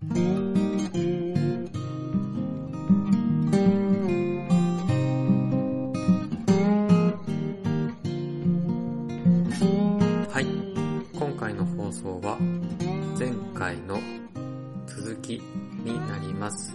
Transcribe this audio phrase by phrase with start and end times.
[0.00, 0.06] は
[10.40, 10.46] い。
[11.18, 12.38] 今回の放送は
[13.18, 13.98] 前回の
[14.86, 15.42] 続き
[15.82, 16.72] になります。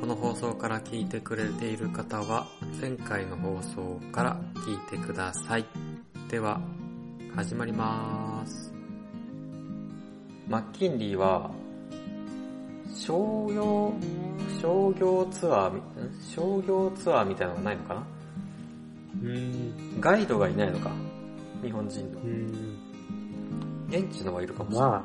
[0.00, 2.46] この放送から聞いてくれている方は
[2.80, 5.66] 前回の放送から聞いてください。
[6.28, 6.60] では、
[7.34, 8.72] 始まります。
[10.48, 11.50] マッキンリーは
[12.94, 13.92] 商業、
[14.60, 15.80] 商業ツアー
[16.34, 18.06] 商業ツアーみたいなのがないのかな？
[19.22, 20.00] うーん。
[20.00, 20.90] ガイドがいないのか？
[21.62, 22.26] 日本人のう。
[22.26, 22.76] ん。
[23.88, 25.04] 現地のはいるかもしれないま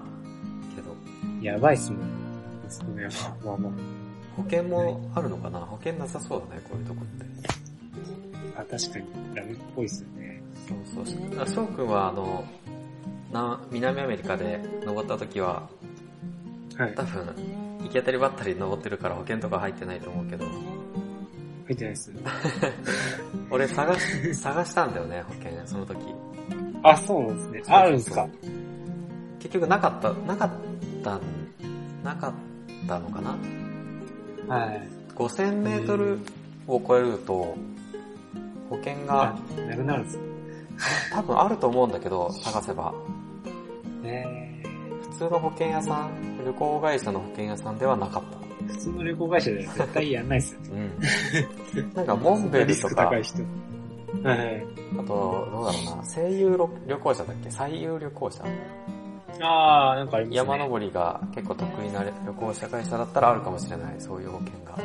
[0.76, 0.92] けど。
[0.92, 2.62] あ、やばいっすもん。
[2.64, 3.08] ですね。
[3.44, 3.70] まあま
[4.36, 5.60] 保険もあるのかな？
[5.60, 7.26] 保険なさそうだね、こういうとこって。
[8.58, 8.62] あ。
[8.62, 9.06] あ、確かに
[9.36, 10.42] ダメっぽいっすよね。
[10.68, 11.42] そうそう。
[11.42, 12.44] あ翔くんはあの、
[13.32, 15.70] な、南アメリカで登った時は、
[16.78, 16.96] はい。
[16.96, 17.34] 多分、
[17.86, 22.12] 行き当たりばったり登ってるから保険とか入ってないと思うけど、入ってないっす。
[23.50, 25.98] 俺探し、探したんだよね、保険、その時。
[26.84, 27.64] あ、そうなんですね。
[27.68, 28.28] あるんですか？
[29.40, 30.52] 結局なかった、なかっ
[31.04, 31.22] たん、
[32.04, 32.34] なかっ
[32.88, 34.56] たのかな？
[34.56, 34.88] はい。
[35.16, 36.20] 5000メートル
[36.68, 37.56] を超えると、
[38.70, 40.24] 保険があ、なくなるんですか？
[41.14, 42.94] 多分あると思うんだけど、探せば。
[44.04, 44.64] え
[45.16, 48.38] 普通の保険屋さん、旅行会社の保険屋さんではなかった。
[48.66, 50.60] ー、普通の旅行会社では絶対やんないっすよ。
[50.72, 50.92] うん。
[51.96, 53.44] なんか、モンベルとか、ク高い人。
[54.24, 54.66] はい。
[55.00, 57.50] あと、どうだろうな、声優旅行者だっけ？
[57.50, 58.44] 最優旅行者
[59.40, 60.36] あー、なんかありますね。
[60.36, 64.78] 山登りが結構得意な旅行者会社だったらあるかもしれない、そういう保険が。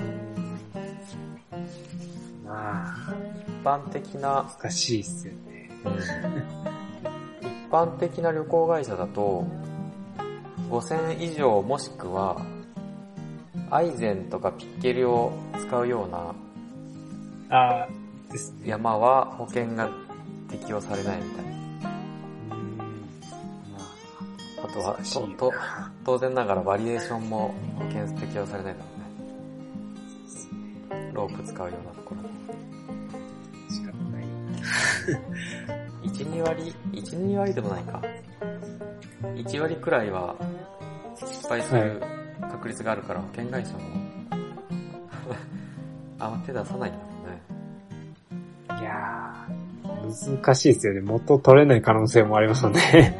[2.44, 3.14] まあ、
[3.48, 5.70] 一般的な、難しいっすよね。
[5.84, 6.60] うん
[7.70, 9.44] 一般的な旅行会社だと、
[10.70, 12.40] 5000以上もしくは、
[13.70, 16.32] アイゼンとかピッケルを使うような
[17.50, 17.88] あ。
[18.64, 19.90] 山は保険が
[20.48, 21.46] 適用されないみたい。
[24.62, 25.52] あとはとと、
[26.04, 28.86] 当然ながらバリエーションも保険適用されないだろ
[30.90, 31.10] うね。
[31.12, 32.28] ロープ使うようなところも。
[33.68, 34.24] あ、仕方ない。
[36.08, 38.00] 1、2割、1、2割でもないか。
[39.22, 40.34] 1割くらいは
[41.16, 42.02] 失敗する
[42.50, 43.80] 確率があるから保険会社も
[46.18, 47.04] あ手出さないんだろ
[48.68, 48.80] うね。
[48.80, 51.00] いやー、難しいですよね。
[51.00, 53.18] 元取れない可能性もありますもんね。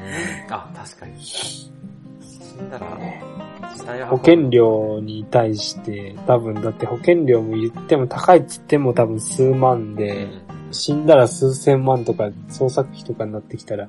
[0.50, 1.18] あ、確かに。
[1.22, 1.56] 死
[2.62, 2.86] んだら、
[4.08, 10.30] 保険料に対して、多分だって保険料も言っても高いっつっても多分数万うで、ん
[10.72, 13.88] 死んだら数千万とか捜索費とかになってきたら。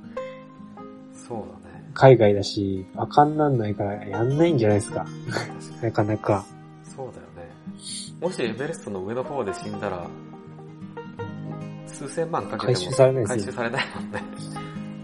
[1.94, 5.06] 海外だし、あかんなんないからやんないんじゃないですか。
[5.81, 6.46] なかなか。
[6.84, 7.52] そうだよね。
[8.19, 10.07] もしエベレストの上の方で死んだら、
[11.88, 14.24] 数千万かけても回収されないですよ回収されないもんね。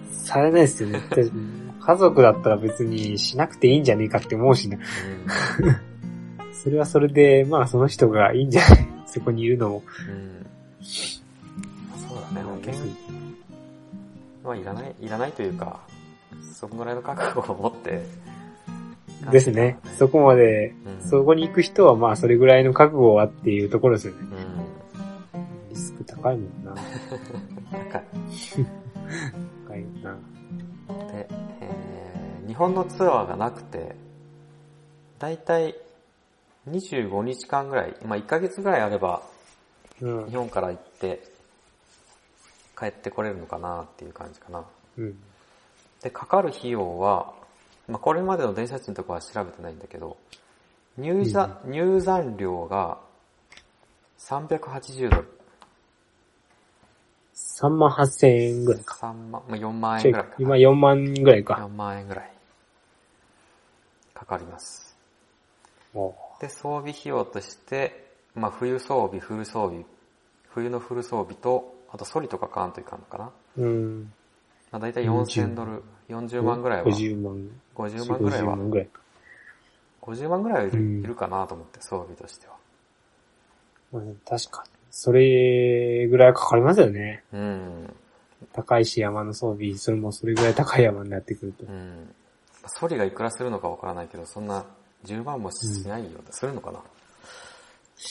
[0.09, 1.01] されないですよね。
[1.79, 4.77] 家族だったら別にしなくていいんじゃねえかって思うしな。
[6.51, 9.83] それはそれで、まあその人がいいんじゃないそこにいるのも。
[10.09, 10.15] うん。
[10.15, 10.45] うん。
[10.81, 12.73] そうだね、保険
[14.43, 15.79] はいらない、いらないというか、
[16.57, 18.01] そこぐらいの覚悟を持って。
[19.31, 19.77] ですね。
[19.99, 24.19] そこまで、うんそこに行く人はまあそれぐらいの覚悟はっていうところですよね。
[25.35, 25.69] うん。
[25.69, 26.73] リスク高いもんな。
[26.73, 28.01] なんか、
[29.67, 30.17] 高いもんな。
[31.11, 31.27] で、
[31.61, 33.95] えー日本のツアーがなくて、
[35.19, 35.75] だいたい
[36.69, 39.21] 25日間ぐらい、まあ1ヶ月ぐらいあれば、
[40.01, 40.35] うん日。
[40.35, 41.21] 本から行って、
[42.77, 44.65] 帰ってこれるのかなっていう感じかな。
[44.97, 45.19] うん。
[46.01, 47.33] で、かかる費用は、
[47.87, 50.17] まあこれまでの電車賃とかは調べてないんだけど、
[50.97, 52.99] 入山、入山料が
[54.19, 55.37] 380ドル。
[57.33, 58.95] 3万8千円ぐらいか。
[58.95, 60.35] 3万、まあ、4万円ぐらいかな。
[60.39, 61.53] 今4万ぐらいか。
[61.55, 62.31] 4万円ぐらい。
[64.13, 64.97] かかります。
[66.39, 69.85] で、装備費用として、まあ、冬装備、フル装備、
[70.49, 73.31] 冬のフル装備と、あとソリとか買わんといかんのかな。
[73.57, 74.13] うん。
[74.71, 77.49] まあ、だいたい4000ドル、40万ぐらいは、50万。
[77.75, 79.01] 50万ぐらいは50、万ぐらいか。
[80.01, 82.53] 50万ぐらいはいる,、うんいるかなと思って、装備としては。
[83.93, 84.69] うん確かに。
[84.91, 87.23] それぐらいかかりますよね。
[87.31, 87.93] うん。
[88.53, 91.69] 高いし山の装備、それもそれぐらい高い山になってくるとう。
[91.69, 92.15] ん。
[92.67, 94.65] ソリがいくらするのかわからないけど、そんな
[95.05, 96.19] 10万もしないよ。
[96.31, 96.79] するのかな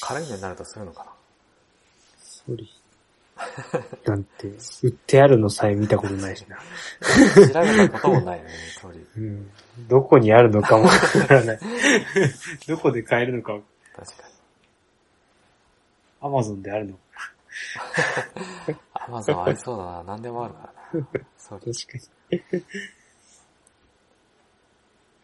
[0.01, 1.11] 軽いのになるとするのかな
[2.19, 2.71] ソリ。
[4.07, 4.49] なんて、
[4.83, 6.57] 売ってあるのさえ見たことないしな。
[6.57, 8.51] 調べたこともないよね、
[8.81, 9.07] 鳥。
[9.17, 9.51] うん。
[9.89, 11.59] どこにあるのかもわからない。
[12.67, 13.59] どこで買えるのか、
[13.95, 14.35] 確かに。
[16.23, 17.01] アマゾンであるのか。
[18.95, 20.03] アマゾンありそうだな。
[20.05, 21.07] 何でもあるからな。
[21.37, 21.73] ソリ。
[21.75, 22.67] 確か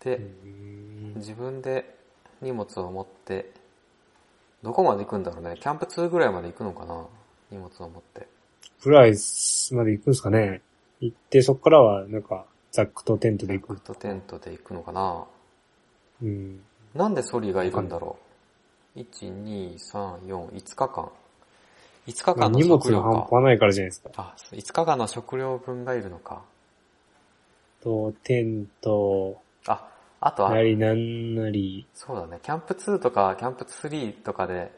[0.00, 1.14] で、に。
[1.16, 1.96] 自分で
[2.42, 3.52] 荷物を持って、
[4.62, 5.56] どこまで行くんだろうね。
[5.58, 7.06] キャンプ2ぐらいまで行くのかな
[7.52, 8.26] 荷物を持って。
[8.82, 10.62] プライスまで行くんですかね
[11.00, 13.74] 行って、そこからは、なんか、ザックとテントで行く。
[13.74, 15.24] フットテントで行くのかな
[16.22, 16.60] うん。
[16.94, 18.18] なんでソリが行くんだろ
[18.96, 19.04] う ?1、
[19.44, 21.10] 2、3、4、5日間。
[22.06, 23.28] 5日間の荷物食料が半か。
[23.30, 24.10] 端ないからじゃないですか。
[24.16, 26.42] あ、5日間の食料分がいるのか。
[27.82, 29.88] と、テント、あ、
[30.20, 32.38] あとはな、りなんなり、そうだね。
[32.42, 34.70] キャンプ2とかキャンプ3とかで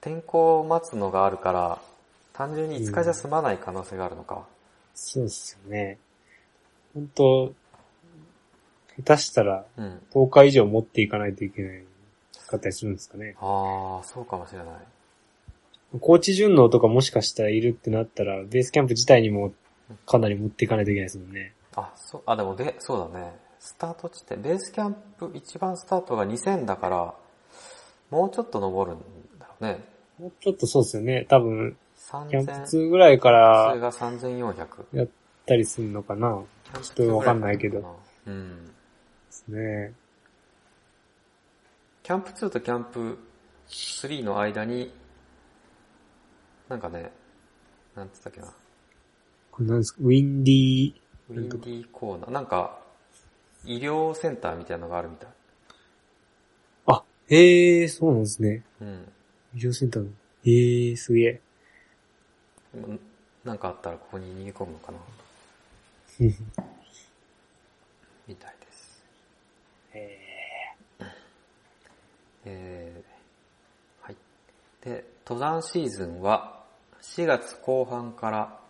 [0.00, 1.78] 天候を待つのがあるから、
[2.32, 4.46] 単純に5日じゃ済まない可能性があるのか。
[4.94, 5.98] そうですよね。
[6.94, 7.52] 本当
[8.96, 10.02] 下手したらうん。
[10.12, 11.84] 10日以上持っていかないといけない
[12.52, 13.34] かったりするんですかね。
[13.40, 14.68] ああ、そうかもしれない。
[16.00, 19.52] 高知順応とかもしかしたらいるってなったら、ベースキャンプ自体にも
[20.06, 21.52] かなり持っていかないといけないですもんね。
[21.74, 23.36] あ、そう、あ、でもで、そうだね。
[23.58, 27.14] スタート地点、ベースキャンプ一番スタートが2000だから、
[28.10, 29.00] もうちょっと登るん
[29.38, 29.84] だろうね。
[30.18, 31.26] もうちょっとそうですよね。
[31.28, 31.76] 多分、
[32.10, 33.28] キャンプ3000、2ぐらいか
[33.70, 34.66] それらが3400。
[34.92, 35.08] やっ
[35.46, 36.42] たりするのかな
[36.82, 37.98] ちょっとわかんないけど。
[38.26, 38.66] うん。
[38.66, 38.72] で
[39.30, 39.92] すね。
[42.02, 43.18] キャンプ2とキャンプ
[43.68, 44.92] 3の間に、
[46.68, 47.12] なんかね、
[47.94, 48.52] なんつったっけな。
[49.50, 50.00] これ何ですか？
[50.02, 50.94] ウィンディー、
[51.30, 52.30] ウィンディーコーナー。
[52.30, 52.80] なんか、
[53.64, 55.28] 医療センターみたいなのがあるみたい。
[56.86, 58.64] あ、へえ、そうなんですね。
[58.80, 59.12] うん。
[59.54, 60.08] 医療センターの。
[60.44, 61.40] へえ、すげえ。
[63.44, 64.98] なんかあったらここに逃げ込むのかな？
[68.26, 69.02] みたいです。
[69.94, 70.18] へ
[72.44, 74.16] えー、はい。
[74.82, 76.62] で、登山シーズンは
[77.02, 78.60] 4月後半から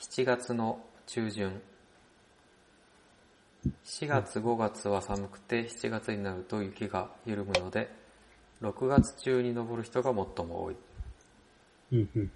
[0.00, 1.60] 7月の中旬。
[3.84, 7.88] 4月5月は寒くて7月になると雪が緩むので、
[8.60, 10.14] 6月中に登る人が最
[10.46, 10.76] も多い
[11.92, 11.96] え。
[11.96, 12.30] うんうん。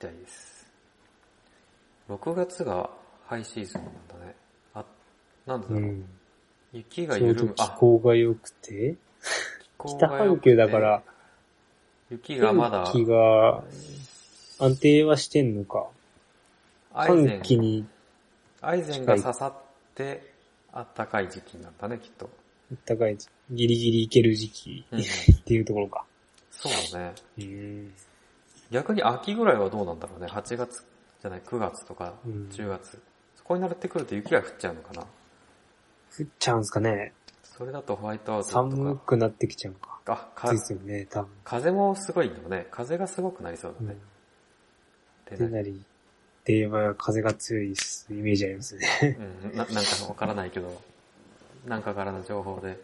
[0.00, 0.66] みたいです。
[2.08, 2.88] 6月が
[3.26, 4.34] ハイシーズンなんだね。
[4.74, 4.84] あ、
[5.44, 5.82] なんでだろう。
[5.82, 6.04] うん。
[6.72, 7.48] 雪が緩む。
[7.48, 8.94] ど気候が良くて、
[9.60, 11.02] 気候北が良くて半球だから、
[12.10, 13.64] 雪がまだ、天気が
[14.60, 15.88] 安定はしてんのか。
[16.94, 17.84] 寒気に
[18.60, 19.54] アイゼンが刺さっ
[19.94, 20.32] て、
[20.72, 22.30] あったかい時期なんだね、きっと。
[22.86, 23.18] 暖かい、
[23.50, 25.04] ギリギリいける時期うん っ
[25.44, 26.04] ていうところか。
[26.50, 27.14] そうだね。
[27.38, 27.92] うん。
[28.70, 30.26] 逆に秋ぐらいはどうなんだろうね。
[30.26, 30.84] 8月
[31.20, 33.00] じゃない、9月とかうん10月。
[33.36, 35.02] そこになってくると雪が降っちゃうのかな。
[35.02, 37.12] 降っちゃうんすかね。
[37.42, 39.06] それだとホワイトアウト寒とか。
[39.06, 40.00] くなってきちゃうのか。
[40.06, 41.30] あ、かですよね、多分。
[41.44, 42.66] 風もすごいんだよね。
[42.70, 43.96] 風がすごくなりそうだね。
[45.30, 45.82] ででなり、
[46.44, 49.18] で言えば風が強いイメージありますね。
[49.42, 50.80] うん、ななんかわからないけど、
[51.66, 52.78] なんかからの情報で、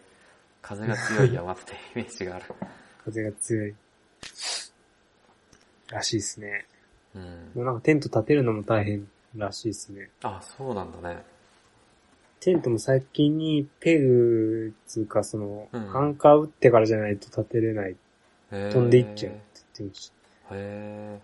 [0.61, 2.45] 風が強い山ってイメージがある。
[3.05, 3.75] 風が強い。
[5.89, 6.65] らしいですね。
[7.15, 7.19] う
[7.59, 7.65] ん。
[7.65, 10.09] なんかテント立てるのも大変らしいですね。
[10.23, 11.23] あ、そうなんだね。
[12.39, 17.95] テントも最近にペグつうかその、うんアンカー打ってからじゃないと立てれない。
[18.51, 19.41] 飛んでいっちゃうって
[19.79, 20.11] 言ってまし
[20.51, 21.19] へ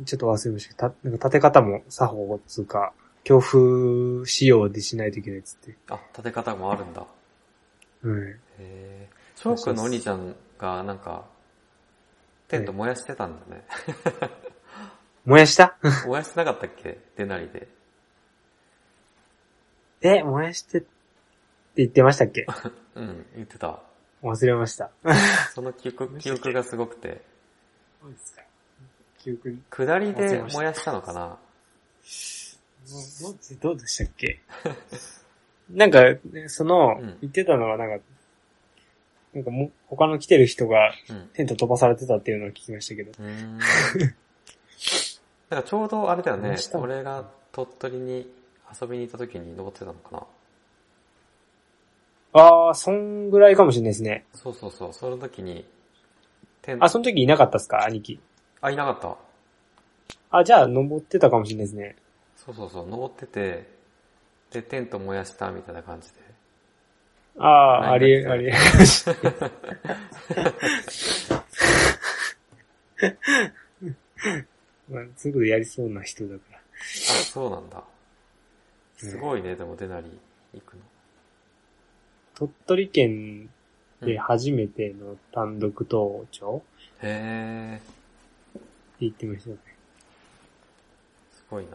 [0.00, 0.04] た。
[0.04, 2.92] ちょっと忘れましたけど、たなんか立て方も作法つうか、
[3.24, 5.70] 強風仕様でしないといけないっつって。
[5.70, 7.04] ーあ、立て方もあるんだ。
[8.02, 8.28] うん。
[8.28, 9.08] へえ。
[9.36, 11.24] 翔くんのお兄ちゃんがなんか、
[12.48, 13.64] テント燃やしてたんだね。
[15.24, 15.76] 燃やした？
[16.06, 16.98] 燃やしてなかったっけ？
[17.16, 17.68] デナリで。
[20.00, 20.86] え、燃やしてって
[21.76, 22.46] 言ってましたっけ？
[22.96, 23.82] うん、言ってた。
[24.22, 24.90] 忘れました。
[25.54, 27.22] その記憶、記憶がすごくて。
[28.00, 28.42] そうですか。
[29.18, 29.62] 記憶に。
[29.70, 31.38] 下りで燃やしたのかな？
[33.60, 34.40] どどうでしたっけ？
[35.70, 36.02] なんか、
[36.32, 38.04] ねそのうん、言ってたのはなんか、
[39.34, 41.28] なんかも、他の来てる人がうん。
[41.34, 43.12] テント飛ばされてたっていうのを聞きましたけど。
[43.18, 43.58] うーん。
[45.50, 46.78] なんかちょうどあれだよね燃やした。
[46.78, 46.84] の？
[46.84, 48.30] 俺が鳥取に
[48.80, 50.26] 遊びに行った時に登ってたのかな
[52.34, 54.24] あー、そんぐらいかもしれないですね。
[54.34, 54.92] そうそうそう。
[54.92, 55.64] その時に、
[56.62, 57.84] テント、あ、その時いなかったっすか？
[57.84, 58.20] 兄貴。
[58.60, 59.16] あ、いなかった。
[60.38, 61.96] あ、じゃあ登ってたかもしれないですね。
[62.36, 62.86] そうそうそう。
[62.86, 63.66] 登ってて、
[64.50, 66.16] で、テント燃やしたみたいな感じで。
[67.38, 68.52] あー、何あり、があり。
[74.90, 76.58] まあ、そういうことやりそうな人だから。
[76.58, 76.60] あ、
[77.24, 77.82] そうなんだ。
[78.96, 80.06] すごいね、でもデナリ
[80.54, 80.82] 行くの。
[82.34, 83.50] 鳥取県
[84.00, 86.62] うんで初めての単独登頂？
[87.02, 88.62] へえ、って
[89.00, 89.56] 言ってましたね。
[91.32, 91.66] すごい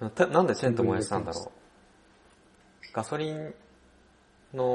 [0.00, 0.10] な。
[0.10, 1.50] たなんでテント燃やしたんだろう？
[2.92, 3.54] ガソリン
[4.54, 4.74] の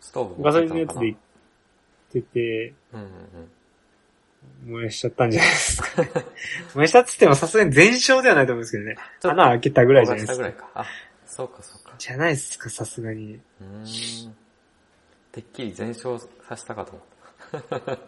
[0.00, 1.18] ストーブ持ガソリンのやつで行っ
[2.12, 3.08] てて、うんうんう
[4.68, 4.72] ん。
[4.72, 5.88] 燃やしちゃったんじゃないですか。
[6.74, 8.96] 燃やしたっつってもさすがに全焼ではないと思うんですけどね。
[9.22, 10.42] 穴開けたぐらいじゃないですか。
[10.42, 10.80] 焦がしたぐらいか。
[10.80, 10.86] あ、
[11.26, 11.94] そうかそうか。
[11.98, 13.34] じゃないですか、さすがに。
[13.34, 14.36] うーん。
[15.32, 17.98] てっきり全焼させたかと思った。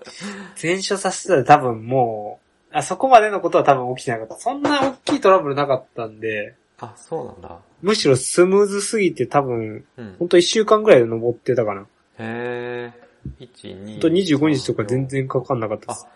[0.56, 2.40] 全焼させたら多分も
[2.70, 4.36] う、あそこまでのことは多分起きてなかった。
[4.36, 7.58] そんな大きいトラブルなかったんで、あ、そうなんだ。
[7.80, 10.24] むしろスムーズすぎて多分、うんほ。
[10.26, 11.82] んと1週間ぐらいで登ってたかな。
[11.82, 11.86] へ
[12.18, 12.92] え。
[13.40, 13.92] 1、2。
[13.92, 16.06] ほんと25日とか全然かかんなかったです。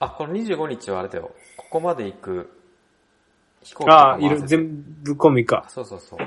[0.00, 1.32] あ、この25日はあれだよ。
[1.56, 2.50] ここまで行く
[3.62, 5.66] 飛行機とああ、いる、全部込みか。
[5.68, 6.18] そうそうそう。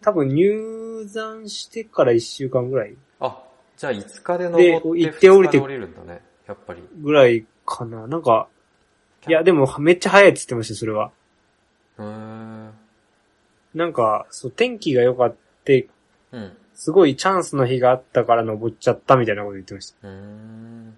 [0.00, 3.42] 多分入山してから1週間ぐらいあ、
[3.76, 6.20] じゃあ5日で登でって行って降りて2日で降りるんだね。
[6.46, 6.82] やっぱり。
[6.98, 8.06] ぐらいかな。
[8.06, 8.48] なんか、
[9.26, 11.10] いや、でもめっちゃ早いって言ってました、それは。
[11.98, 12.72] うーん。
[13.74, 15.88] なんか、そう、天気が良かって、
[16.32, 16.56] うん。
[16.74, 20.96] すごいチャンスの日があったから登っちゃったみたいなこと言ってましうーん。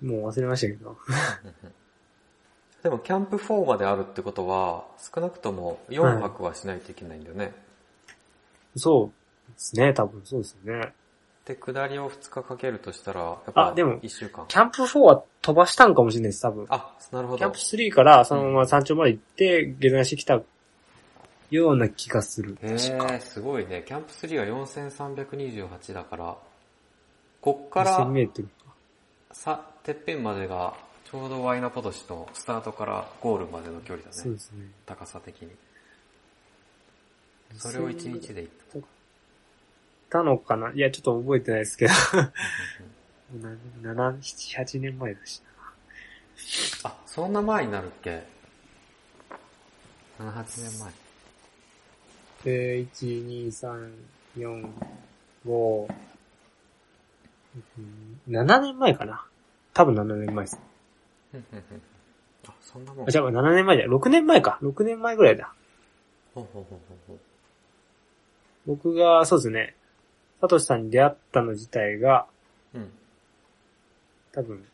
[0.00, 0.06] た。
[0.06, 0.96] もう忘れましたけど。
[2.82, 7.52] でもキャンプ4まであるってことは、少なくとも4泊はしないといけないんだよね。
[8.76, 9.12] そ
[9.48, 10.92] うですね、多分そうですよね。
[11.46, 14.44] で、下りを2日かけるとしたら、やっぱあでも1週間。
[14.48, 16.66] キャンプ4は飛ばしたんかもしれないです、多分。
[16.68, 17.58] あ、なるほどキャンプ。
[17.58, 20.42] 3からそのまま山頂まで行って、下山してきた
[21.50, 22.58] ような気がする。
[22.62, 23.84] え、すごいね。
[23.86, 26.36] キャンプ3は4328だから、
[27.40, 28.48] こっか2000らメートル。
[29.30, 30.74] さ、てっぺんまでが、
[31.08, 34.14] ちょうどワイナポトシのスタートからゴールまでの距離だね。
[34.16, 34.66] そうですね。
[34.84, 35.52] 高さ的に。
[37.56, 38.80] それを1日で行く。
[38.80, 38.95] た
[40.12, 40.72] のかな？
[40.72, 41.92] いや、ちょっと覚えてないですけど。
[41.92, 42.30] 7、
[43.82, 45.42] 7、7、8年前だし
[46.84, 48.22] あ、そんな前になるっけ
[50.18, 50.88] ?7、8年前。
[50.88, 50.94] な。
[52.44, 52.86] で、1、
[53.26, 53.92] 2、3、
[54.36, 54.72] 4、
[55.46, 55.88] 5、
[57.78, 59.24] うん7年前かな。
[59.72, 60.60] 多分7年前です。
[62.46, 63.08] あ、そんなもん。
[63.08, 64.58] あ、じゃあ7年前じゃ、6年前か。
[64.62, 65.52] 6年前ぐらいだ。
[66.34, 67.18] ほうほうほうほう
[68.66, 69.74] 僕が、そうですね。
[70.40, 72.26] サトシさんに出会ったの自体が、
[72.74, 72.90] うん。
[74.32, 74.64] 多分、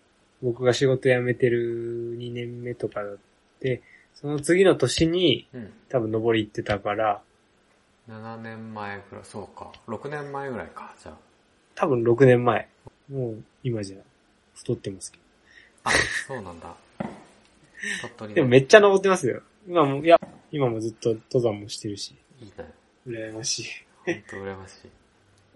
[0.42, 3.16] 僕が仕事辞めてる2年目とかだっ
[3.60, 3.82] て、
[4.14, 5.72] その次の年にうん。
[5.88, 7.22] 多分登り行ってたから、
[8.08, 9.70] 7年前くらい、そうか。
[9.86, 11.14] 6年前ぐらいか、じゃ
[11.74, 12.68] 多分6年前。
[13.08, 13.98] もう今じゃ
[14.54, 15.22] 太ってますけど。
[15.84, 15.90] あ。
[15.90, 15.92] あ、
[16.26, 16.74] そうなんだ。
[18.00, 18.34] 鳥取の。
[18.34, 19.42] でもめっちゃ登ってますよ。
[19.68, 20.18] 今も、いや、
[20.50, 22.72] 今もずっと登山もしてるし、いいね。
[23.06, 23.66] 羨ましい。
[24.04, 25.01] ほんと羨ましい。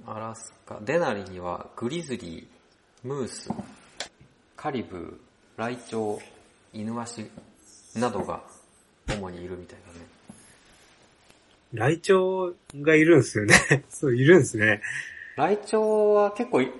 [0.04, 3.50] アラスカ、デナリにはグリズリー、ムース、
[4.56, 5.14] カリブー、
[5.56, 6.20] ライチョウ、
[6.74, 7.30] イヌワシ
[7.96, 8.42] などが
[9.08, 10.06] 主にいるみたいだね。
[11.72, 13.84] ライチョウがいるんですよね。
[13.88, 14.82] そう、いるんですね。
[15.36, 16.70] ライチョウは結構い、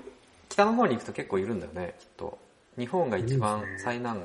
[0.49, 2.39] 北の方に行くと結構いるんだよね、きっと。
[2.79, 4.23] 日本が一番いるんですね最南、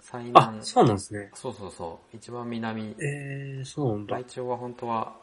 [0.00, 1.30] 最あ南、、そうなんですね。
[1.34, 4.24] そうそうそう、一番南、えー、そうなんだライ。
[4.24, 5.16] チョウは本当は、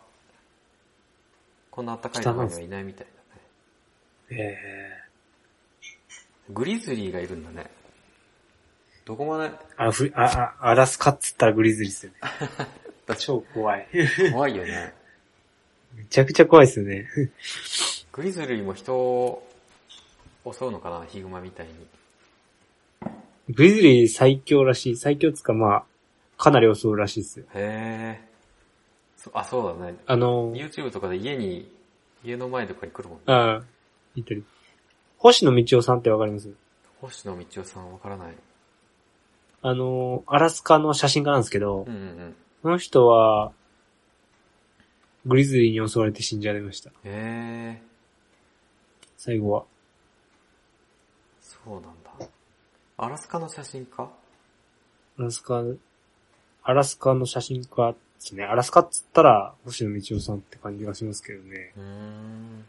[1.77, 3.07] こんな暖かいところにはいないみたい
[4.29, 4.41] だね。
[4.41, 4.87] え
[6.49, 7.69] グリズリーがいるんだね。
[9.05, 12.17] どこまで、ー、あ、ふ、あ、あ、アラスカっつったらグリズリーですよね。
[13.19, 13.87] 超怖い。
[14.33, 14.91] 怖いよね。
[15.93, 17.07] めちゃくちゃ怖いですよね。
[18.11, 19.47] グリズリーも人を
[20.51, 21.73] 襲うのかなヒグマみたいに。
[23.53, 24.97] グリズリー最強らしい。
[24.97, 25.83] 最強っつうかまあ、
[26.39, 27.45] かなり襲うらしいですよ。
[27.53, 28.26] へー。
[29.31, 29.95] そあ、そうだね。
[30.05, 31.71] あの、YouTube とかで家に、
[32.23, 33.23] 家の前とかに来るもんね。
[33.27, 33.61] あ
[34.15, 34.43] 言ってる。
[35.17, 36.51] 星野道夫さんってわかります？
[37.01, 38.35] 星野道夫さんわからない。
[39.61, 42.35] あの、アラスカの写真家なんですけど、うんうんうん。
[42.63, 43.51] この人は、
[45.25, 46.91] グリズリーに襲われて死んじゃいました。
[47.03, 47.87] へー。
[49.17, 49.65] 最後は。
[51.41, 52.27] そうなんだ。
[52.97, 54.09] アラスカの写真家？
[55.19, 55.63] アラスカ、
[56.63, 57.95] アラスカの写真家
[58.27, 58.43] ですね。
[58.43, 61.71] アラスカっつったら、星野道夫さんって感じがしますけどね。
[61.77, 62.65] うーん。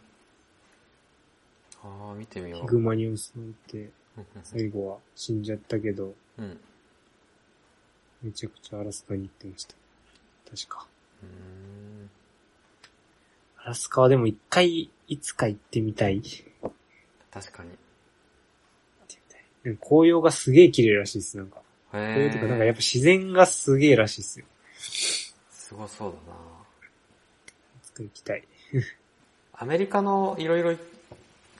[1.82, 2.60] あー、見てみよう。
[2.62, 6.44] ヒグマに襲われて、うん最後は死んじゃったけど、うん。
[6.44, 6.60] うん。
[8.22, 9.74] めちゃくちゃアラスカに行ってました。
[10.50, 10.86] 確か。
[11.22, 11.28] うー
[12.04, 12.10] ん
[13.64, 16.16] アラスカはでも一回、いつか行ってみたい。
[16.16, 16.44] 行って
[17.30, 17.70] 確かに。
[17.70, 17.76] み
[19.64, 21.60] たい紅葉がすげえ綺麗らしいです、なんか。
[21.92, 22.78] へ紅葉とか、なんかやっえぱ。
[22.78, 24.46] 自然がすげえらしいですよ。
[25.68, 26.38] すごそうだな。
[27.82, 28.44] 作り行きたい。
[29.52, 30.74] アメリカのいろいろ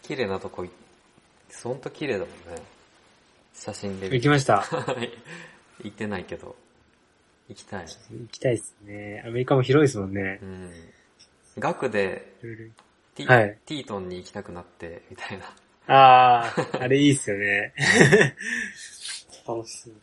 [0.00, 0.66] 綺麗なとこ、
[1.62, 2.62] ほんと綺麗だもんね。
[3.52, 4.08] 写真で。
[4.08, 4.62] 行きました。
[4.62, 5.12] は い
[5.84, 6.56] 行ってないけど。
[7.50, 7.86] 行きたい。
[7.86, 9.22] 行きたいですね。
[9.26, 10.46] アメリカも広いですもんねう。
[10.46, 10.72] ん。
[11.58, 12.32] 学で
[13.14, 15.54] ティ,、はいティートンに行きたくなって、みたいな。
[15.86, 17.74] あー、あれいいっすよね。
[19.46, 19.94] 楽しそう。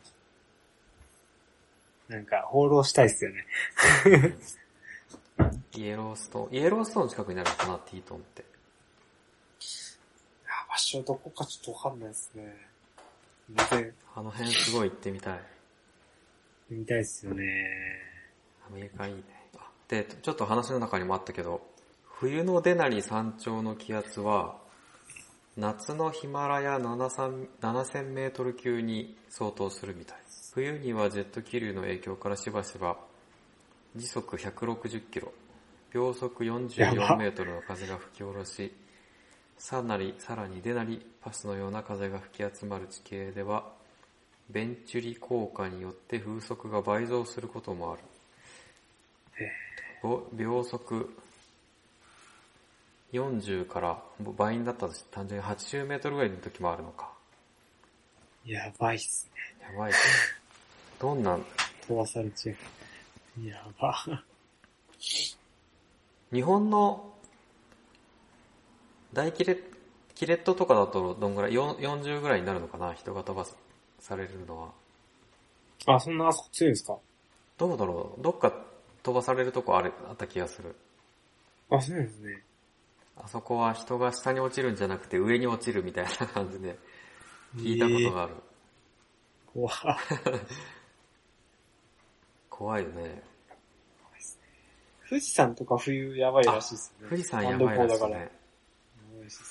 [2.09, 3.45] なんか、放浪したいっすよね。
[5.75, 8.45] イエローストーン、イエローストーンの近くになるのかな、ティートンって。
[10.47, 12.55] あ場所どこかちょっとわかんないですね。
[14.15, 15.39] あの辺すごい行ってみたい。
[16.69, 17.43] 見たいっすよね。
[18.67, 19.23] アメリカいいね。
[19.57, 21.61] あで、ちょっと話の中にもあったけど、
[22.05, 24.57] 冬のデナリ山頂の気圧は、
[25.57, 30.17] 夏のヒマラヤ7000 7000メートル級に相当するみたい。
[30.55, 32.95] 冬にはジェット気流の影響からしばしば
[33.93, 35.33] 時速160キロ、
[35.91, 38.73] 秒速44メートルの風が吹き下ろし、
[39.57, 43.69] さらに、さらにデナリパスのような風が吹き集まる地形では、
[44.49, 48.01] ベンチュリ効果によって風速が倍増することもある。
[50.01, 51.13] ぼ秒速
[53.11, 54.01] 40から
[54.37, 57.11] 倍になったとして単純に80メートルぐらいの時もあるのか。
[58.45, 59.73] やばいっすね。
[59.73, 59.97] やばいね。
[61.05, 61.37] どんな、
[61.87, 62.53] 飛ばされちゃ
[63.39, 63.47] う。
[63.47, 63.95] やば。
[66.33, 67.13] 日本の
[69.13, 69.55] 大キレ
[70.15, 71.53] キレットとかだとどんぐらい？
[71.53, 72.91] よん ?40 ぐらいになるのかな？
[72.95, 73.45] 人が飛ば
[73.99, 74.69] されるのは。
[75.85, 76.97] あ、そんなあそこ強いんですか？
[77.59, 78.23] どうだろう？
[78.23, 78.51] どっか
[79.03, 80.75] 飛ばされるとこあれあった気がする。
[81.69, 82.41] あ、そうですね。
[83.15, 86.79] あそこは人が下に落ちるんじゃなくて上に落ちるみたいな感じで
[87.57, 88.33] 聞いたことがある。
[89.53, 89.97] 怖っ怖
[92.79, 93.23] いよね。
[95.07, 97.07] 富士山とか冬やばいらしいですね。
[97.09, 98.11] 富士山やばいらしいだから。
[98.11, 98.31] やね。
[99.19, 99.45] ばいすね。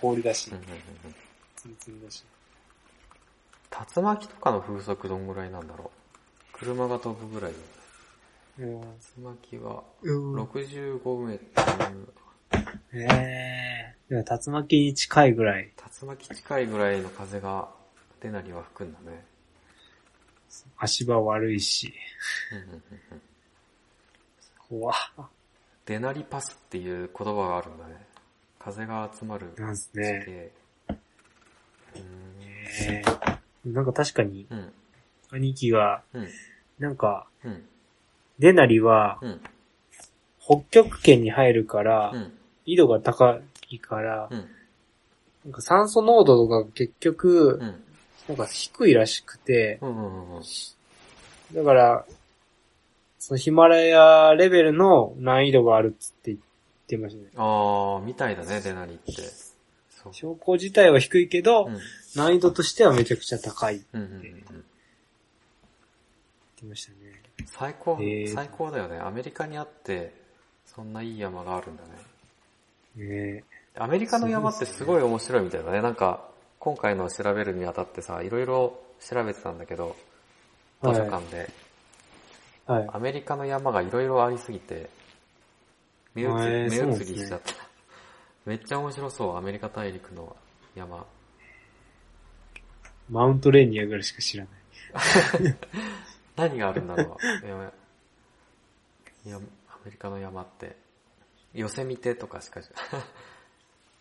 [0.00, 0.68] 氷だしうん、うんうん
[1.56, 2.24] ツルツルだし。
[3.96, 5.90] 竜巻とかの風速どんぐらいなんだろ
[6.54, 7.52] う車が飛ぶぐらい。
[8.60, 8.80] うん。
[8.80, 8.86] 竜
[9.22, 12.14] 巻はうん65メートル。
[12.94, 14.24] ええー。
[14.24, 15.72] でも竜巻に近いぐらい。
[16.00, 17.68] 竜巻近いぐらいの風が
[18.20, 19.24] デナリは吹くんだね。
[20.78, 21.92] 足場悪いし。
[22.52, 23.22] うんうんうんうん
[24.72, 24.96] 怖っ
[25.84, 28.06] デナリパスっていう言葉があるんだね。
[28.58, 30.24] 風が集まるなんす地ね。
[30.26, 30.52] え
[32.88, 33.02] え
[33.66, 34.72] なんか確かに、うん。
[35.30, 36.28] 兄貴が、うん。
[36.78, 37.64] なんか、うん。
[38.38, 39.40] デナリは、うん。
[40.40, 42.32] 北極圏に入るから、うん。
[42.64, 44.48] 緯度が高いから、うん。
[45.44, 47.84] なんか酸素濃度が結局、うん。
[48.28, 49.96] なんか低いらしくて、うん。
[49.96, 50.36] うん。
[50.36, 50.42] うん。
[51.54, 52.04] だから、
[53.18, 56.38] そのヒマラヤレベルの難易度があるっつって言っ
[56.88, 57.28] てましたね。
[57.36, 59.12] あー、みたいだね、デナリって。
[60.12, 61.78] 標高自体は低いけど、うん。
[62.16, 64.02] 難易度としてはめちゃくちゃ高いってうん。
[64.02, 64.22] うんうんうん。
[64.22, 64.34] 言っ
[66.58, 66.96] てましたね。
[67.46, 68.98] 最高、へー最高だよね。
[68.98, 70.12] アメリカにあって、
[70.66, 71.82] そんないい山があるんだ
[72.96, 73.36] ね。
[73.36, 73.44] ね
[73.76, 75.80] アメリカの山ってすごい面白いみたいだね。
[75.80, 76.28] なんか、
[76.64, 79.96] 今回の調べるにあたってさ、いろいろ調べてたんだけど、
[80.80, 81.50] 図書館で、
[82.66, 82.88] はい。
[82.92, 84.88] アメリカの山がいろいろありすぎて、
[86.14, 87.52] 目移り、目そうなんですね移りしちゃった。
[88.46, 90.36] めっちゃ面白そう、アメリカ大陸の
[90.76, 91.04] 山。
[93.10, 94.50] マウントレーニアぐらいしか知らな
[95.50, 95.56] い。
[96.36, 97.44] 何があるんだろう？
[97.44, 97.72] 山
[99.26, 99.40] いや、ア
[99.84, 100.76] メリカの山って、
[101.54, 103.06] ヨセミテとかしか知らない。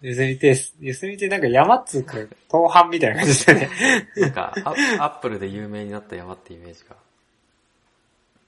[0.01, 2.29] ヨセミテ、ヨセミテなんか山っつうか、東
[2.71, 3.69] 半みたいな感じでね。
[4.17, 4.69] なんかア、
[5.05, 6.95] アップルで有名になった山ってイメージが。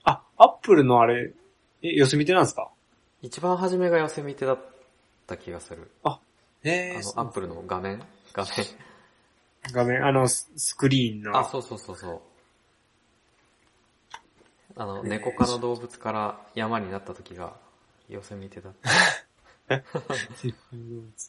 [0.03, 1.31] あ、アップルのあれ、
[1.83, 2.69] え、ヨセミテなんですか？
[3.21, 4.59] 一番初めがヨセミテだっ
[5.27, 5.91] た気がする。
[6.63, 8.01] えあの、アップルの画面？
[8.33, 8.51] 画面。
[9.71, 11.37] 画面、あの、ススクリーンの。
[11.37, 12.21] あ、そうそうそうそう。
[14.75, 17.53] あの、猫科の動物から山になった時が、
[18.09, 18.89] ヨセミテだった。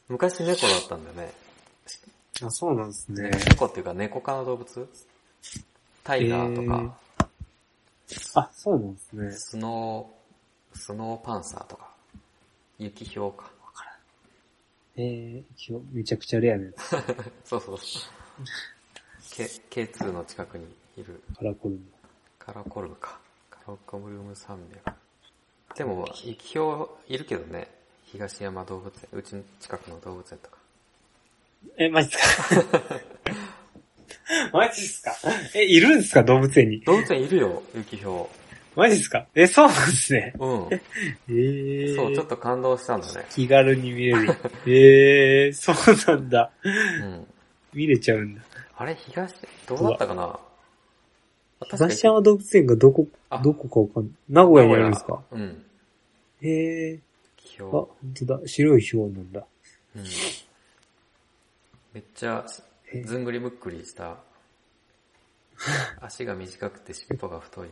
[0.08, 1.32] 昔猫だったんだよね。
[2.42, 3.30] あ、そうなんですね。
[3.50, 4.88] 猫っていうか猫科の動物？
[6.02, 6.98] タイガーとか、
[8.34, 9.32] あ、そうなんですね。
[9.32, 11.90] スノー、スノーパンサーとか、
[12.78, 13.50] 雪氷か。
[14.96, 16.90] えー、今日めちゃくちゃレアなやつ。
[17.44, 18.02] そうそうそう。
[19.70, 21.80] K、K2 の近くにいるカラコルム。
[22.38, 23.18] カラコルムか。
[23.50, 24.58] カラコルム300。
[25.74, 27.73] でも、雪氷いるけどね。
[28.14, 30.58] 東山動物園、うちの近くの動物園とか。
[31.76, 33.00] え、マジっすか？
[34.52, 35.12] マジっすか？
[35.56, 36.22] え、いるんすか？
[36.22, 36.80] 動物園に。
[36.82, 38.30] 動物園いるよ、雪ひょ
[38.76, 39.26] マジっすか？
[39.34, 40.32] え、そうなんですね。
[40.38, 40.46] う。
[40.46, 40.68] うん。
[41.28, 41.96] えー。
[41.96, 43.26] そう、ちょっと感動したんだね。
[43.30, 44.34] 気軽に見れる。
[44.66, 46.52] えー、そうなんだ。
[46.64, 46.68] う
[47.04, 47.26] ん。
[47.72, 48.42] 見れちゃうんだ。
[48.76, 49.34] あれ、東、
[49.66, 50.38] どうだったかな？
[51.70, 54.12] 東山動物園がどこあ、どこかわかんない。
[54.28, 55.20] 名古屋にあるんですか？
[55.32, 55.64] うん。
[56.42, 56.48] へ
[56.90, 57.00] えー。
[57.44, 58.48] ひあ、ょ本当だ。
[58.48, 59.46] 白いヒョウなんだ。
[59.96, 59.98] う。
[60.00, 60.04] うん。
[61.92, 62.44] めっちゃ、
[62.92, 64.18] えずんぐりむっくりした。
[66.00, 67.68] 足が短くて尻尾が太い。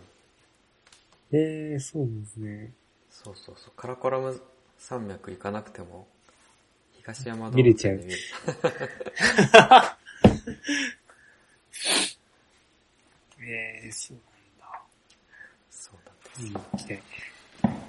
[1.32, 2.72] えー、そうなんですね。
[3.10, 3.72] そうそうそう。
[3.76, 4.40] カラコラム
[4.78, 6.06] 山脈行かなくても、
[6.92, 8.18] 東山動見れちゃう物園で見る。
[13.44, 14.18] えー、そう
[15.70, 16.42] そうなんです。
[16.42, 16.60] なんだ。
[16.60, 17.02] うん、行きたい。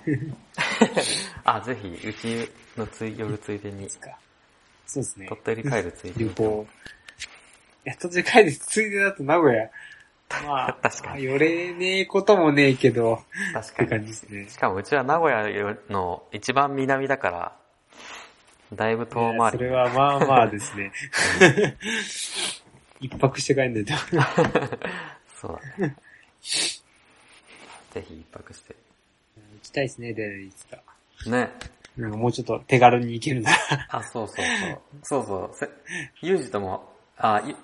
[1.44, 3.90] あ、ぜひ、うちのつい、夜ついでに。
[3.90, 5.28] そうですね。
[5.28, 6.36] 鳥取帰るついで旅に。
[6.36, 6.68] 行。
[7.86, 9.70] いや、途中帰るついでだと名古屋。
[10.42, 13.90] まあ、確かに寄れねえこともねえけど、って確かに。
[13.90, 14.50] 感じですね。
[14.50, 17.56] しかもうちは名古屋の一番南だから、
[18.74, 19.60] だいぶ遠回り。
[19.60, 20.92] れはまあまあですね。
[23.00, 23.94] 一泊して帰んないと。
[25.40, 25.96] そうだね。
[27.92, 28.83] ぜひ一泊して。
[29.64, 30.78] 行きたいですね、で、いつか。
[31.26, 31.50] ね。
[31.96, 33.58] なんかもうちょっと手軽に行けるなら。
[33.90, 34.36] あ、そうそう
[35.04, 35.22] そう。
[35.22, 35.52] そうそう。
[35.54, 35.70] せ
[36.22, 37.56] ユージとも、あ、ゆ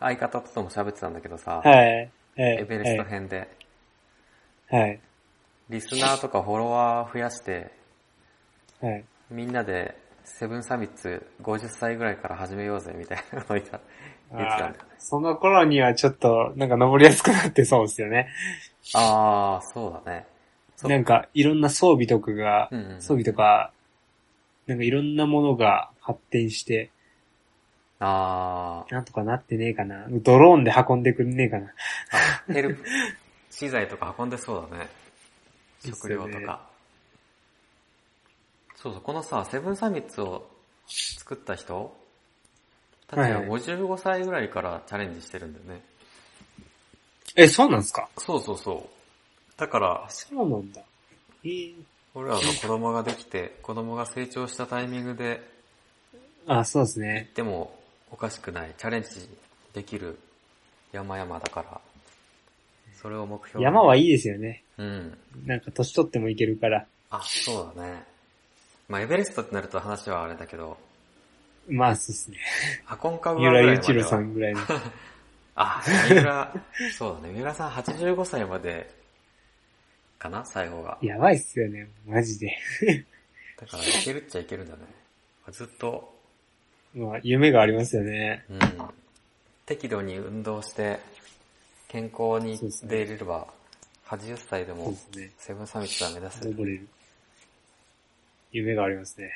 [0.00, 1.76] 相方とも喋ってたんだけどさ、はい。
[1.76, 2.10] はい。
[2.36, 3.48] エベレスト編で、
[4.70, 5.00] はい。
[5.70, 7.70] リスナーとかフォロワー増やして、
[8.80, 9.04] はい。
[9.30, 13.80] みんなでセブンサミッツ50歳ぐらいから始めようぜみたいなのを言ってたん
[14.32, 14.78] だよね。
[14.98, 18.28] その頃にはちょっと、なんか登りやすくなってそうですよね。
[18.94, 20.26] あー、そうだね。
[20.84, 23.72] なんか、いろんな装備とかが、うんうん装備とか、
[24.66, 26.90] なんかいろんなものが発展して、
[27.98, 30.06] あー、なんとかなってねえかな。
[30.10, 31.72] ドローンで運んでくんねえかな。
[32.48, 32.84] あ、ヘルプ、
[33.50, 34.88] 資材とか運んでそうだね。
[35.84, 36.68] 食料とか。
[38.74, 40.46] そうそう、このさ、セブンサミッツを
[40.88, 41.96] 作った人
[43.06, 45.82] たちははい55歳ぐらいからチャレンジしてるんだよね。
[47.34, 48.08] え、そうなんですか？
[48.18, 48.95] そうそうそう。
[49.56, 50.82] だから、そうなんだ。
[51.44, 51.74] えー、
[52.14, 55.40] 俺らの 子供ができて、子供が成長したタイミングで
[56.46, 57.30] あ、そうです行っね。
[57.34, 57.78] ても
[58.10, 59.28] おかしくない、チャレンジ
[59.72, 60.18] できる
[60.92, 61.80] 山々だから、
[63.00, 64.62] それを目標に山はいいですよね。
[64.78, 65.18] うん。
[65.44, 66.86] なんか年取っても行けるから。
[67.10, 68.04] あ、そうだね。
[68.88, 70.76] まあ、エベレストってなると話はあれだけど、
[71.68, 72.38] まあ、そうですね。
[72.86, 74.60] アコンカグ三アぐらいまでは浦雄一郎さんぐらいの。
[75.56, 76.54] あ、三浦、
[76.96, 77.32] そうだね。
[77.34, 78.88] 三浦さん85歳まで、
[80.18, 80.98] かな最後が。
[81.02, 82.56] やばいっすよね、マジで。
[83.60, 84.82] だから、いけるっちゃいけるんだね。
[85.50, 86.14] ずっと、
[86.94, 88.44] まあ、夢がありますよね。
[88.48, 88.58] うん。
[89.66, 90.98] 適度に運動して、
[91.88, 93.46] 健康に出れれば、
[94.06, 94.94] 80歳でも。
[95.38, 96.50] セブンサミットは目指せる。
[96.50, 96.88] 登れる。
[98.52, 99.30] 夢がありますね。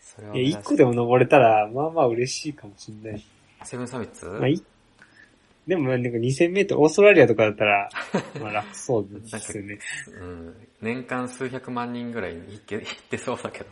[0.00, 3.24] それはい目や、指す一個でも登れたら、まあまあ嬉しいかもしれない。
[3.64, 4.62] セブンサミッツまあ、い、
[5.66, 7.90] でもなんか2000メートル、オーストラリアとかだったら、
[8.40, 9.78] まあ楽そうですよね。
[10.20, 10.68] うん。
[10.80, 13.66] 年間数百万人ぐらいに行け 行ってそうだけど。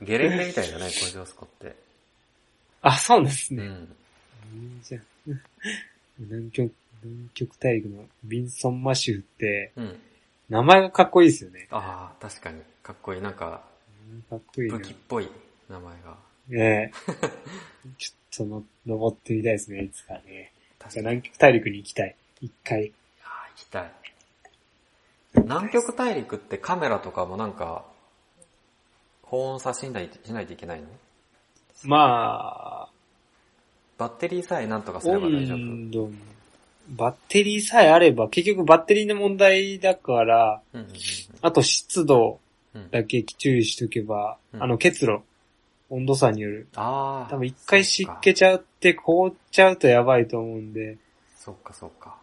[0.02, 1.74] ゲレンデみたいだね、コジョスコって。
[2.82, 3.64] あ、そうですね。
[3.64, 3.96] うん。
[4.82, 5.02] じゃん。
[6.18, 9.98] 南極、南極大陸のビンソン・マシュフって、うん。
[10.50, 11.66] 名前がかっこいいですよね。
[11.70, 12.60] ああ、確かに。
[12.82, 13.22] かっこいい。
[13.22, 13.64] なんか、
[14.28, 14.82] かっこいいな武。
[14.82, 15.28] 器っぽい
[15.70, 16.16] 名前が。
[16.48, 16.92] ねえ。
[17.98, 20.52] ちょっとの、登ってみたいですね、いつかね。
[20.78, 21.06] 確かに。
[21.06, 22.14] 南極大陸に行きたい。
[22.40, 22.92] 一回。
[23.22, 23.92] ああ、行きたい。
[25.34, 27.84] 南極大陸ってカメラとかもなんか、
[29.22, 30.86] 保温さしないしないといけないの？
[31.84, 32.88] まあ、
[33.98, 36.10] バッテリーさえなんとかすれば大丈夫？
[36.90, 40.62] バッテリーさえあれば、結局バッテリーの問題だから、
[41.42, 42.38] あと湿度
[42.74, 42.90] うん。
[42.90, 45.20] だけ注意しとけば、うんあの結露、
[45.90, 46.68] 温度差による。
[46.74, 47.30] ああ。
[47.30, 50.98] 多分一回湿気ちゃうって凍っちゃうとやばいと思うんで、
[51.38, 52.16] そっかそっか。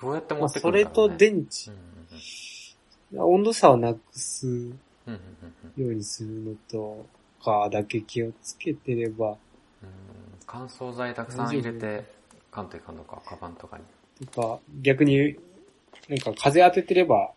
[0.00, 1.70] どうやって持まあってくそれとるんだろう、ね、電池
[3.12, 4.72] うん、温度差をなくすうんうん
[5.06, 5.18] うん
[5.76, 7.06] うんようにするのと
[7.42, 9.36] かだけ気をつけてれば、うん
[10.46, 12.04] 乾燥剤たくさん入れて、
[12.50, 14.26] かんといかんのか、カバンとかに。
[14.26, 15.36] とか、逆に、
[16.08, 17.32] なんか風当ててれば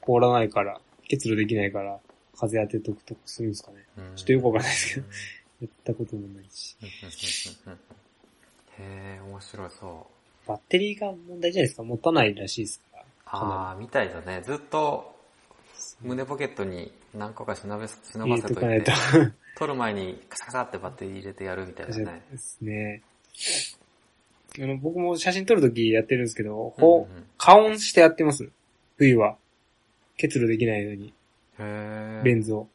[0.00, 1.98] 凍らないから、結露できないから、
[2.40, 3.84] 風当てとくとかするんですかね。
[3.98, 5.06] うんちょっとよくわかんないですけど、
[5.60, 6.76] やったこともないし。
[8.78, 10.06] へえ、面白そ
[10.46, 10.48] う。
[10.48, 13.04] バッテリーが問題じゃないですか持たないらしいですから。
[13.26, 14.42] ああ、みたいだね。
[14.42, 15.14] ずっと
[16.02, 18.92] 胸ポケットに何個か忍べ忍ばせといとかないとて、。
[19.58, 22.22] 取る前にカサカサってバッテリー入れてやるみたいなね。
[22.30, 23.02] ですね。
[24.58, 28.48] あの、僕も写真撮るときやってるんですけど、うんう加温してやってます。
[28.96, 29.36] 冬は。
[30.16, 31.14] 結露できないように、
[31.60, 32.68] レンズを。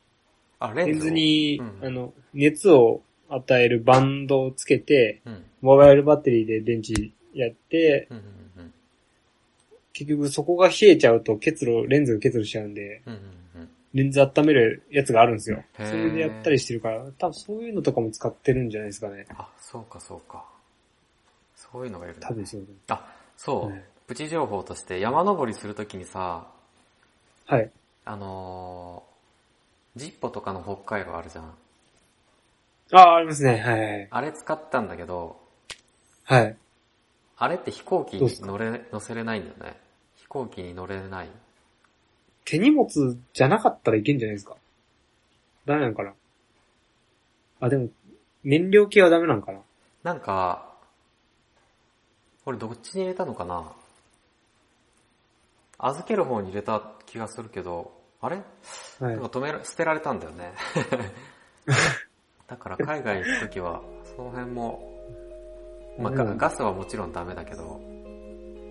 [0.60, 5.44] あ、レンズをレンズ、に、うんあの、熱を与えるバンドをつけて、うん。
[5.62, 8.36] モバイルバッテリーで電池やって、うんうんうん
[9.98, 13.20] 結局そこが冷えちゃうと結露、レンズが結露しちゃうんで、うんうん
[13.62, 15.64] うんレンズ温めるやつがあるんですよ。
[15.78, 19.26] それでやったりしてるから、多分そういうのとかも使ってるんじゃないですかね。
[19.30, 20.44] あ、そうかそうか。
[21.56, 23.70] そういうのがいるんだ多分そうあ、そう。
[23.70, 26.46] はいプチ情報として山登りするときにさ、
[27.48, 27.56] だ。
[27.56, 27.72] はい。
[28.06, 31.54] あのー、ジッポとかの北海道あるじゃん。
[32.94, 33.58] ああ、ありますね。
[33.60, 34.08] はいはい。
[34.12, 35.40] あれ使ったんだけど、
[36.24, 36.56] はい。
[37.38, 39.80] あれって飛行機に乗れ、乗せれないんだよね。
[40.18, 41.30] 飛行機に乗れない。
[42.46, 44.56] 手荷物じゃなかったらいけんじゃないですか？
[45.66, 46.14] ダメなんかな？
[47.60, 47.90] あ、でも、
[48.44, 49.62] 燃料系はダメなんかな？
[50.04, 50.76] なんか、
[52.44, 53.72] これどっちに入れたのかな？
[55.80, 58.36] 預ける方に入れた気がするけど、あれ？
[58.38, 59.26] はいなんか。
[59.28, 60.52] 止めら、捨てられたんだよね。
[62.48, 63.82] だから海外行くときは、
[64.16, 64.92] その辺も、
[65.98, 67.80] まあ、ガうんガスはもちろんダメだけど、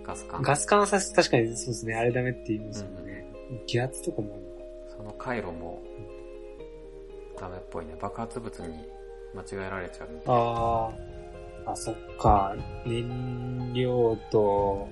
[0.05, 0.43] ガス管。
[0.43, 1.95] ガス管はさす、確かにそうですね。
[1.95, 3.27] あれダメって言いますよね。
[3.67, 4.39] 気圧とかも
[4.97, 5.83] その回路も、
[7.39, 7.97] ダメっぽいね。
[8.01, 8.89] 爆発物に
[9.35, 10.91] 間違えられちゃうみたいあ
[11.67, 11.71] あ。
[11.73, 12.55] あ、そっか。
[12.87, 14.89] 燃料と、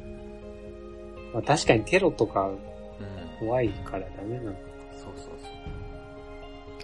[1.33, 2.59] まあ確かにテロとかうん。
[3.39, 4.59] 怖いからダメなのか。
[4.93, 5.33] そうそう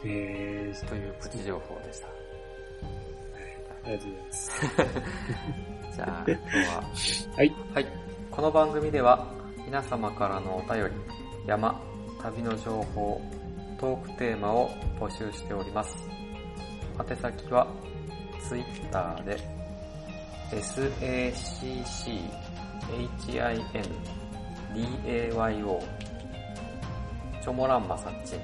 [0.04, 0.88] えそう。
[0.90, 2.09] というプチ情報でした。
[3.85, 4.50] ー、ありがとうございます。
[5.96, 6.83] じゃあ、 今日は、
[7.37, 7.54] はい。
[7.74, 7.87] はい。
[8.31, 9.26] この番組では
[9.64, 10.92] 皆様からのお便り、
[11.46, 11.81] 山、
[12.22, 13.20] 旅の情報、
[13.78, 16.09] トークテーマを募集しております。
[16.98, 17.66] 宛先は
[18.48, 19.38] Twitter で
[20.50, 21.88] SACCHINDAYO
[25.78, 28.34] チョモランマサッチ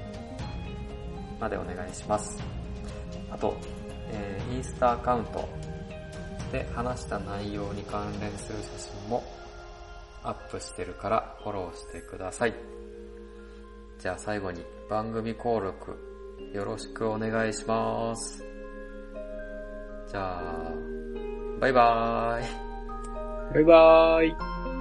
[1.39, 2.41] までお願いします。
[3.31, 3.55] あと、
[4.11, 5.47] えーインスタアカウント
[6.51, 9.23] で話した内容に関連する写真も
[10.23, 12.53] アップしてるからフォローしてください。
[13.99, 15.97] じゃあ最後に番組登録
[16.53, 18.43] よろしくお願いします。
[20.07, 20.73] じゃあ、
[21.59, 23.53] バイバーイ。
[23.53, 24.74] バイバーイ。